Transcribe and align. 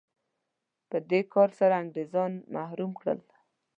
په 0.89 0.97
دې 1.09 1.21
کار 1.33 1.49
سره 1.59 1.73
انګرېزان 1.81 2.31
محروم 2.55 2.91
کړل. 2.99 3.19